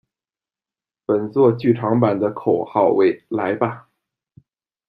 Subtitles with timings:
[1.05, 3.87] 本作剧场版的口号为「来吧！